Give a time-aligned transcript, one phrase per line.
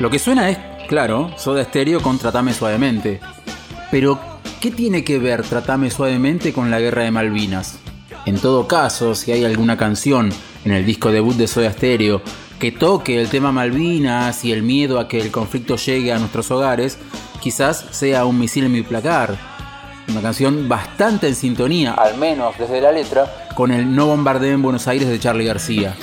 [0.00, 3.20] Lo que suena es, claro, Soda Stereo con Tratame Suavemente.
[3.92, 4.18] Pero,
[4.60, 7.78] ¿qué tiene que ver Tratame Suavemente con la guerra de Malvinas?
[8.26, 10.30] En todo caso, si hay alguna canción
[10.64, 12.22] en el disco debut de Soda Stereo
[12.58, 16.50] que toque el tema Malvinas y el miedo a que el conflicto llegue a nuestros
[16.50, 16.98] hogares,
[17.40, 19.36] quizás sea Un misil en mi placar.
[20.08, 24.88] Una canción bastante en sintonía, al menos desde la letra, con el No bombardeen Buenos
[24.88, 25.94] Aires de Charlie García.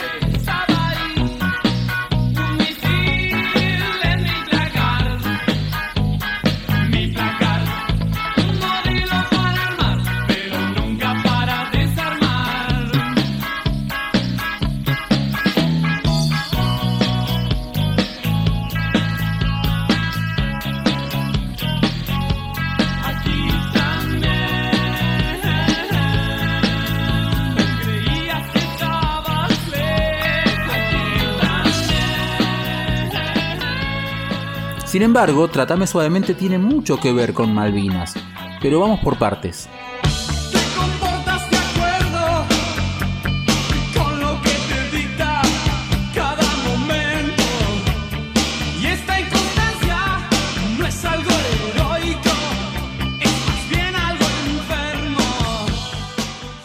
[34.92, 38.14] Sin embargo, Tratame Suavemente tiene mucho que ver con Malvinas.
[38.62, 39.70] Pero vamos por partes.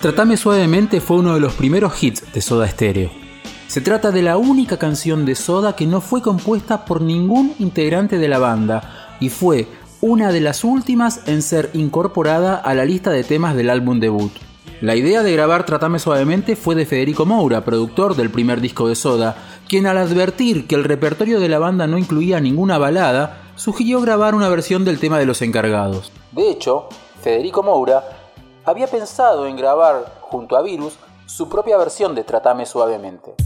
[0.01, 3.26] Tratame Suavemente fue uno de los primeros hits de Soda Stereo.
[3.69, 8.17] Se trata de la única canción de Soda que no fue compuesta por ningún integrante
[8.17, 9.67] de la banda y fue
[10.01, 14.31] una de las últimas en ser incorporada a la lista de temas del álbum debut.
[14.81, 18.95] La idea de grabar Tratame Suavemente fue de Federico Moura, productor del primer disco de
[18.95, 19.37] Soda,
[19.69, 24.37] quien al advertir que el repertorio de la banda no incluía ninguna balada, sugirió grabar
[24.37, 26.13] una versión del tema de los encargados.
[26.31, 26.89] De hecho,
[27.21, 28.05] Federico Moura
[28.65, 33.46] había pensado en grabar junto a Virus su propia versión de Tratame Suavemente.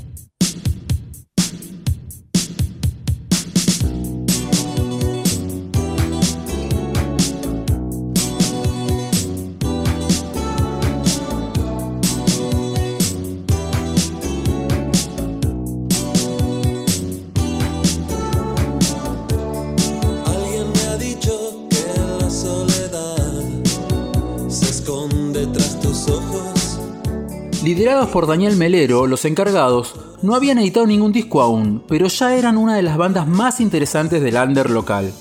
[27.62, 32.56] Liderados por Daniel Melero, los encargados no habían editado ningún disco aún, pero ya eran
[32.56, 35.12] una de las bandas más interesantes del under local.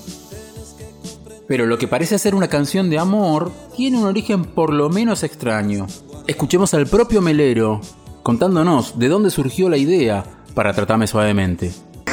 [1.46, 5.22] Pero lo que parece ser una canción de amor tiene un origen por lo menos
[5.22, 5.86] extraño.
[6.26, 7.82] Escuchemos al propio Melero
[8.22, 10.24] contándonos de dónde surgió la idea
[10.54, 11.72] para tratarme suavemente.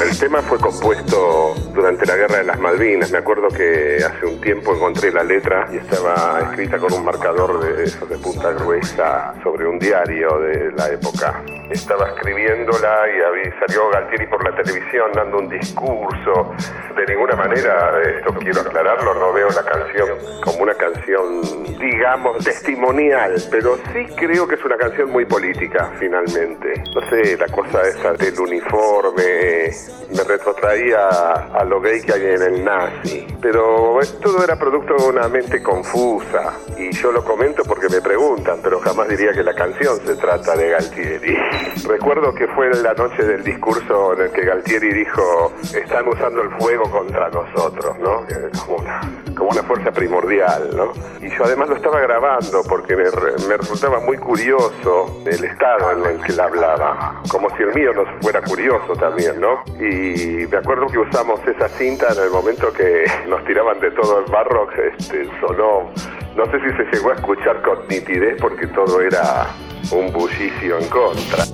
[0.09, 3.11] El tema fue compuesto durante la Guerra de las Malvinas.
[3.11, 7.59] Me acuerdo que hace un tiempo encontré la letra y estaba escrita con un marcador
[7.59, 11.43] de de punta gruesa sobre un diario de la época.
[11.69, 16.53] Estaba escribiéndola y salió Galtieri por la televisión dando un discurso.
[16.95, 20.09] De ninguna manera, esto quiero aclararlo, no veo la canción
[20.43, 21.41] como una canción,
[21.77, 26.83] digamos, testimonial, pero sí creo que es una canción muy política, finalmente.
[26.95, 29.69] No sé, la cosa esa del uniforme
[30.15, 31.09] me retrotraía
[31.53, 33.27] a lo gay que hay en el nazi.
[33.41, 36.53] Pero todo era producto de una mente confusa.
[36.77, 40.55] Y yo lo comento porque me preguntan, pero jamás diría que la canción se trata
[40.55, 41.37] de Galtieri.
[41.87, 46.49] Recuerdo que fue la noche del discurso en el que Galtieri dijo, están usando el
[46.51, 48.25] fuego contra nosotros, ¿no?
[48.65, 49.01] Como una,
[49.35, 50.91] como una fuerza primordial, ¿no?
[51.21, 55.91] Y yo además lo estaba grabando porque me, re- me resultaba muy curioso el estado
[55.91, 59.63] en el que él hablaba, como si el mío no fuera curioso también, ¿no?
[59.79, 64.19] Y me acuerdo que usamos esa cinta en el momento que nos tiraban de todo
[64.19, 65.91] el barro, este, sonó,
[66.37, 69.47] no sé si se llegó a escuchar con nitidez porque todo era
[69.89, 71.45] un bullicio en contra.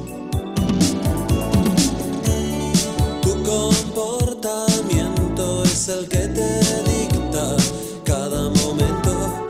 [3.22, 7.56] Tu comportamiento es el que te dicta
[8.04, 9.48] cada momento.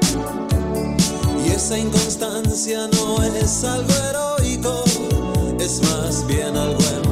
[1.43, 4.83] Y esa inconstancia no es algo heroico,
[5.59, 7.02] es más bien algo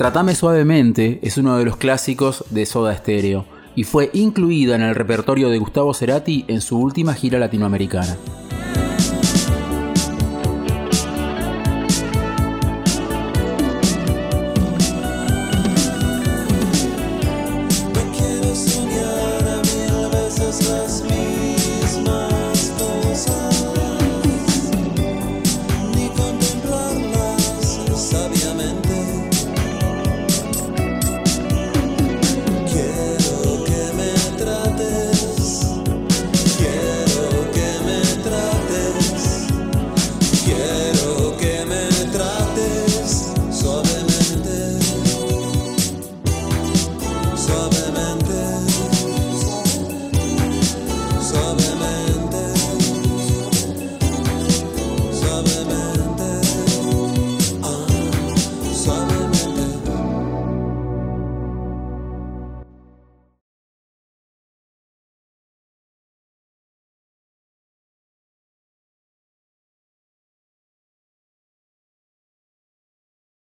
[0.00, 3.44] Tratame Suavemente es uno de los clásicos de Soda Stereo
[3.76, 8.16] y fue incluida en el repertorio de Gustavo Cerati en su última gira latinoamericana.
[47.50, 47.99] suave.